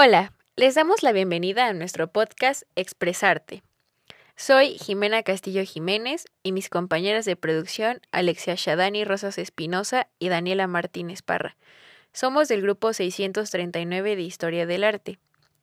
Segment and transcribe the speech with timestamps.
[0.00, 3.64] Hola, les damos la bienvenida a nuestro podcast Expresarte.
[4.36, 10.68] Soy Jimena Castillo Jiménez y mis compañeras de producción Alexia Shadani Rosas Espinosa y Daniela
[10.68, 11.56] Martínez Parra.
[12.12, 15.18] Somos del grupo 639 de Historia del Arte.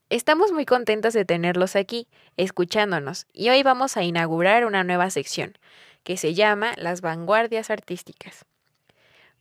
[0.09, 5.58] Estamos muy contentas de tenerlos aquí, escuchándonos, y hoy vamos a inaugurar una nueva sección,
[6.03, 8.44] que se llama Las Vanguardias Artísticas.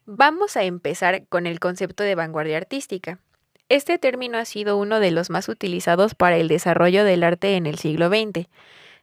[0.07, 3.19] Vamos a empezar con el concepto de vanguardia artística.
[3.69, 7.67] Este término ha sido uno de los más utilizados para el desarrollo del arte en
[7.67, 8.49] el siglo XX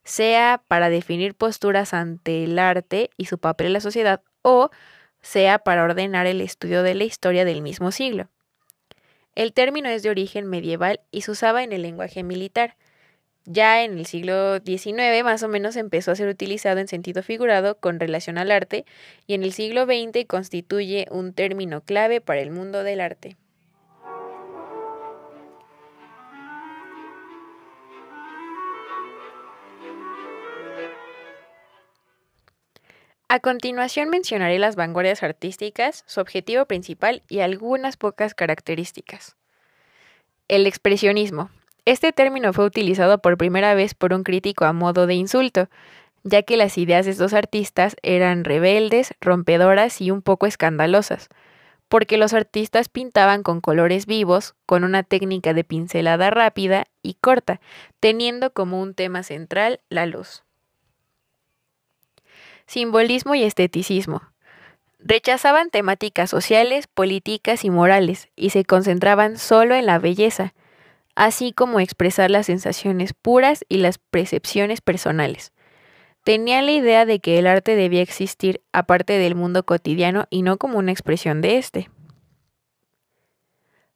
[0.04, 4.72] sea para definir posturas ante el arte y su papel en la sociedad o
[5.22, 8.30] sea para ordenar el estudio de la historia del mismo siglo.
[9.36, 12.76] El término es de origen medieval y se usaba en el lenguaje militar.
[13.46, 17.80] Ya en el siglo XIX más o menos empezó a ser utilizado en sentido figurado
[17.80, 18.86] con relación al arte
[19.28, 23.38] y en el siglo XX constituye un término clave para el mundo del arte.
[33.34, 39.38] A continuación mencionaré las vanguardias artísticas, su objetivo principal y algunas pocas características.
[40.50, 41.50] El expresionismo.
[41.86, 45.70] Este término fue utilizado por primera vez por un crítico a modo de insulto,
[46.24, 51.30] ya que las ideas de estos artistas eran rebeldes, rompedoras y un poco escandalosas,
[51.88, 57.62] porque los artistas pintaban con colores vivos, con una técnica de pincelada rápida y corta,
[58.02, 60.44] teniendo como un tema central la luz
[62.68, 64.22] simbolismo y esteticismo.
[65.00, 70.54] Rechazaban temáticas sociales, políticas y morales y se concentraban solo en la belleza,
[71.16, 75.54] así como expresar las sensaciones puras y las percepciones personales.
[76.24, 80.58] Tenían la idea de que el arte debía existir aparte del mundo cotidiano y no
[80.58, 81.90] como una expresión de éste.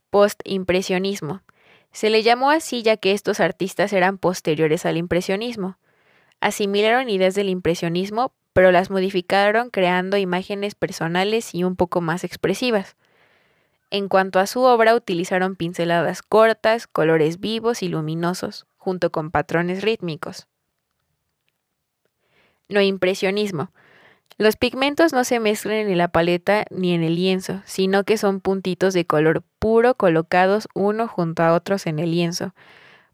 [0.10, 1.44] Postimpresionismo.
[1.92, 5.78] Se le llamó así ya que estos artistas eran posteriores al impresionismo.
[6.42, 12.96] Asimilaron ideas del impresionismo, pero las modificaron creando imágenes personales y un poco más expresivas.
[13.92, 19.84] En cuanto a su obra, utilizaron pinceladas cortas, colores vivos y luminosos, junto con patrones
[19.84, 20.48] rítmicos.
[22.70, 23.72] No impresionismo.
[24.38, 28.40] Los pigmentos no se mezclan en la paleta ni en el lienzo, sino que son
[28.40, 32.56] puntitos de color puro colocados uno junto a otros en el lienzo,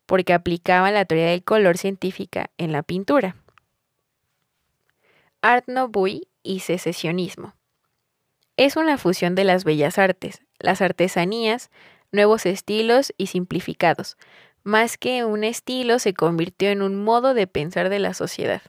[0.05, 3.40] porque aplicaban la teoría del color científica en la pintura.
[5.43, 7.55] Art Nouveau y secesionismo.
[8.57, 11.71] Es una fusión de las bellas artes, las artesanías,
[12.11, 14.17] nuevos estilos y simplificados.
[14.63, 18.61] Más que un estilo, se convirtió en un modo de pensar de la sociedad.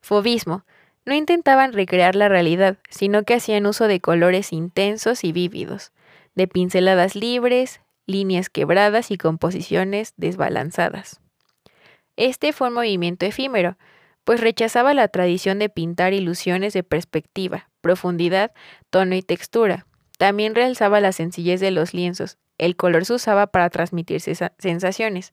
[0.00, 0.64] Fobismo.
[1.04, 5.92] No intentaban recrear la realidad, sino que hacían uso de colores intensos y vívidos,
[6.34, 11.20] de pinceladas libres, líneas quebradas y composiciones desbalanzadas.
[12.16, 13.76] Este fue un movimiento efímero,
[14.24, 18.52] pues rechazaba la tradición de pintar ilusiones de perspectiva, profundidad,
[18.90, 19.86] tono y textura.
[20.18, 22.38] También realzaba la sencillez de los lienzos.
[22.58, 25.32] El color se usaba para transmitir sensaciones.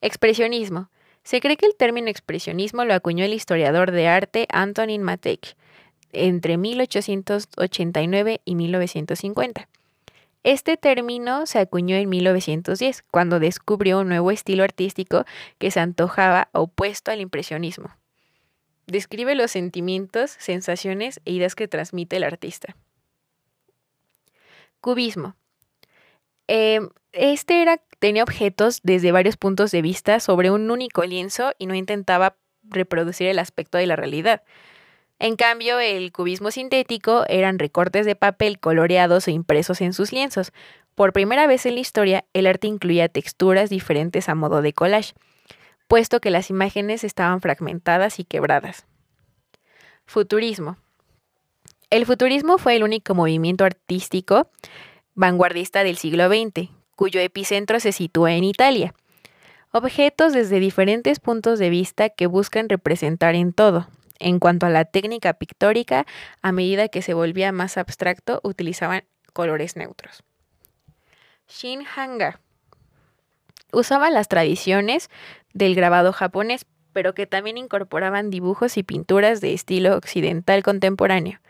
[0.00, 0.90] Expresionismo.
[1.22, 5.56] Se cree que el término expresionismo lo acuñó el historiador de arte Antonin Matejka
[6.12, 9.68] entre 1889 y 1950.
[10.44, 15.24] Este término se acuñó en 1910, cuando descubrió un nuevo estilo artístico
[15.58, 17.90] que se antojaba opuesto al impresionismo.
[18.86, 22.76] Describe los sentimientos, sensaciones e ideas que transmite el artista.
[24.80, 25.36] Cubismo.
[26.46, 31.66] Em, este era, tenía objetos desde varios puntos de vista sobre un único lienzo y
[31.66, 34.42] no intentaba reproducir el aspecto de la realidad.
[35.18, 40.52] En cambio, el cubismo sintético eran recortes de papel coloreados o impresos en sus lienzos.
[40.94, 45.14] Por primera vez en la historia, el arte incluía texturas diferentes a modo de collage,
[45.88, 48.86] puesto que las imágenes estaban fragmentadas y quebradas.
[50.06, 50.76] Futurismo.
[51.90, 54.50] El futurismo fue el único movimiento artístico
[55.14, 58.94] vanguardista del siglo XX, cuyo epicentro se sitúa en Italia.
[59.72, 63.88] Objetos desde diferentes puntos de vista que buscan representar en todo,
[64.18, 66.06] en cuanto a la técnica pictórica,
[66.42, 70.22] a medida que se volvía más abstracto, utilizaban colores neutros.
[71.48, 72.40] Shin Hanga
[73.72, 75.10] usaba las tradiciones
[75.52, 81.40] del grabado japonés, pero que también incorporaban dibujos y pinturas de estilo occidental contemporáneo.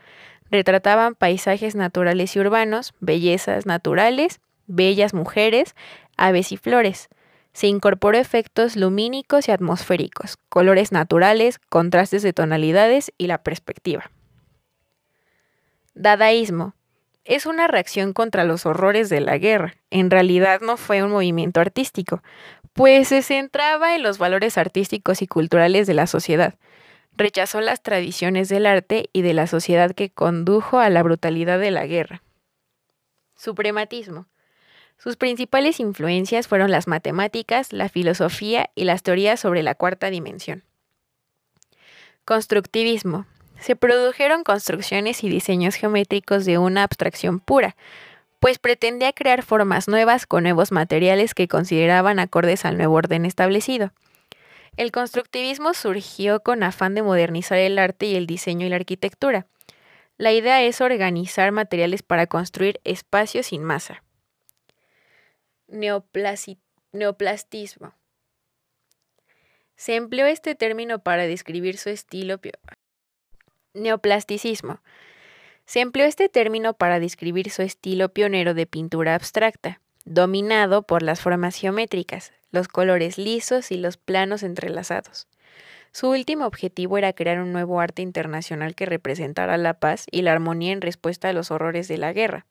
[0.51, 5.75] Retrataban paisajes naturales y urbanos, bellezas naturales, bellas mujeres,
[6.17, 7.09] aves y flores.
[7.59, 14.13] Se incorporó efectos lumínicos y atmosféricos, colores naturales, contrastes de tonalidades y la perspectiva.
[15.93, 16.77] Dadaísmo.
[17.25, 19.75] es una reacción contra los horrores de la guerra.
[19.91, 22.23] En realidad no fue un movimiento artístico,
[22.75, 26.55] pues se centraba en los valores artísticos y culturales de la sociedad.
[27.17, 31.73] Rechazó las tradiciones del arte y de la sociedad que condujo a la brutalidad de
[31.73, 32.23] la guerra.
[33.35, 34.29] Suprematismo.
[34.99, 40.65] Sus principales influencias fueron las matemáticas, la filosofía y las teorías sobre la cuarta dimensión.
[42.25, 43.25] Constructivismo.
[43.61, 47.77] Se produjeron construcciones y diseños geométricos de una abstracción pura,
[48.41, 53.93] pues pretendía crear formas nuevas con nuevos materiales que consideraban acordes al nuevo orden establecido.
[54.77, 59.47] El constructivismo surgió con afán de modernizar el arte y el diseño y la arquitectura.
[60.19, 64.03] La idea es organizar materiales para construir espacios sin masa
[65.69, 67.95] neoplastismo.
[69.77, 72.41] Se empleó este término para describir su estilo
[73.75, 74.81] neoplasticismo.
[75.67, 81.21] Se empleó este término para describir su estilo pionero de pintura abstracta, dominado por las
[81.21, 85.29] formas geométricas, los colores lisos y los planos entrelazados.
[85.93, 90.33] Su último objetivo era crear un nuevo arte internacional que representara la paz y la
[90.33, 92.47] armonía en respuesta a los horrores de la guerra.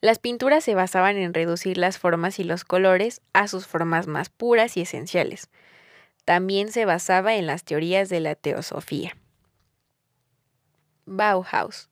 [0.00, 4.28] Las pinturas se basaban en reducir las formas y los colores a sus formas más
[4.28, 5.48] puras y esenciales.
[6.24, 9.16] También se basaba en las teorías de la teosofía.
[11.06, 11.88] Bauhaus.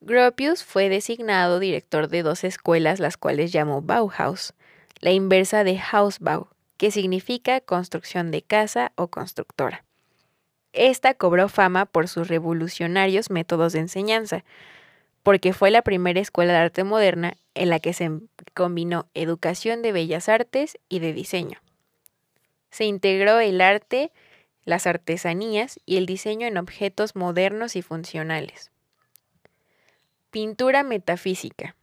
[0.00, 4.54] Gropius fue designado director de dos escuelas, las cuales llamó Bauhaus,
[5.00, 9.84] la inversa de Hausbau, que significa construcción de casa o constructora.
[10.72, 14.44] Esta cobró fama por sus revolucionarios métodos de enseñanza,
[15.22, 18.10] porque fue la primera escuela de arte moderna en la que se
[18.54, 21.58] combinó educación de bellas artes y de diseño.
[22.70, 24.12] Se integró el arte,
[24.64, 28.70] las artesanías y el diseño en objetos modernos y funcionales.
[30.30, 31.74] Pintura metafísica.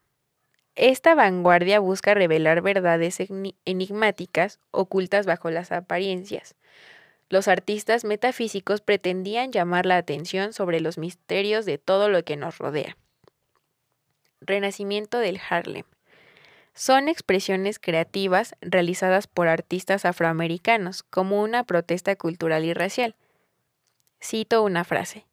[0.75, 3.17] Esta vanguardia busca revelar verdades
[3.65, 6.55] enigmáticas ocultas bajo las apariencias.
[7.29, 12.59] Los artistas metafísicos pretendían llamar la atención sobre los misterios de todo lo que nos
[12.59, 12.95] rodea.
[14.41, 15.83] Renacimiento del Harlem.
[16.73, 23.15] Son expresiones creativas realizadas por artistas afroamericanos como una protesta cultural y racial.
[24.21, 25.25] Cito una frase.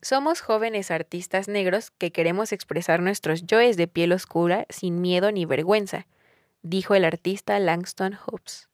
[0.00, 5.46] Somos jóvenes artistas negros que queremos expresar nuestros yoes de piel oscura sin miedo ni
[5.46, 6.08] vergüenza,
[6.62, 8.68] dijo el artista Langston Hughes.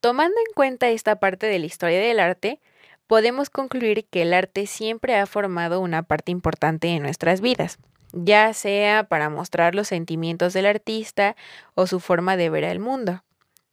[0.00, 2.60] Tomando en cuenta esta parte de la historia del arte,
[3.08, 7.80] podemos concluir que el arte siempre ha formado una parte importante en nuestras vidas
[8.12, 11.36] ya sea para mostrar los sentimientos del artista
[11.74, 13.24] o su forma de ver el mundo,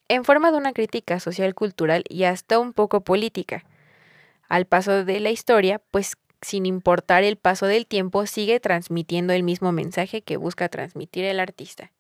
[0.08, 3.66] en forma de una crítica social, cultural y hasta un poco política.
[4.48, 9.44] Al paso de la historia, pues sin importar el paso del tiempo, sigue transmitiendo el
[9.44, 11.92] mismo mensaje que busca transmitir el artista.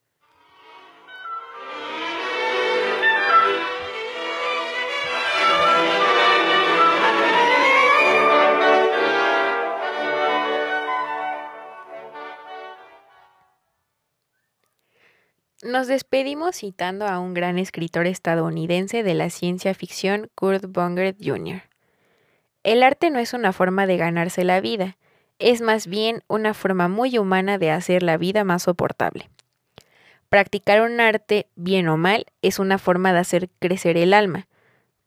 [15.63, 21.64] Nos despedimos citando a un gran escritor estadounidense de la ciencia ficción, Kurt Vonnegut Jr.
[22.61, 24.97] El arte no es una forma de ganarse la vida,
[25.40, 29.31] es más bien una forma muy humana de hacer la vida más soportable.
[30.30, 34.47] Practicar un arte, bien o mal, es una forma de hacer crecer el alma.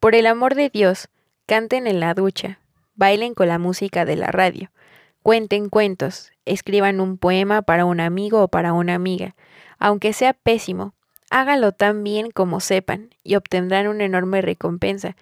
[0.01, 1.11] Por el amor de Dios,
[1.47, 2.59] canten en la ducha,
[2.97, 4.73] bailen con la música de la radio,
[5.23, 9.35] cuenten cuentos, escriban un poema para un amigo o para una amiga,
[9.79, 10.95] aunque sea pésimo,
[11.31, 15.17] hágalo tan bien como sepan y obtendrán una enorme recompensa,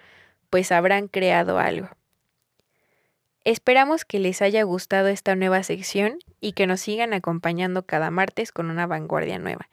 [0.51, 1.89] pues habrán creado algo.
[3.45, 8.53] Esperamos que les haya gustado esta nueva sección y que nos sigan acompañando cada martes
[8.53, 9.69] con una vanguardia nueva.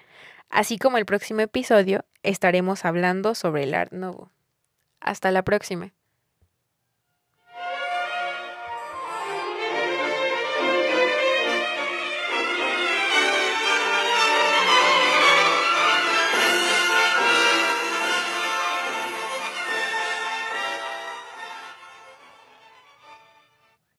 [0.50, 4.30] Así como el próximo episodio estaremos hablando sobre el Art Nouveau.
[5.02, 5.92] Hasta la próxima.